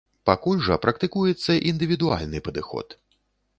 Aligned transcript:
Пакуль 0.29 0.63
жа 0.67 0.77
практыкуецца 0.85 1.59
індывідуальны 1.73 2.43
падыход. 2.51 2.87